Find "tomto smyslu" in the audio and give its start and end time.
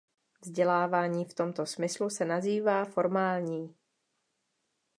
1.33-2.09